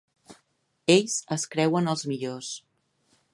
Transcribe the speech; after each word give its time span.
Ells 0.93 1.17
es 1.37 1.45
creuen 1.55 1.93
els 1.93 2.07
millors. 2.13 2.51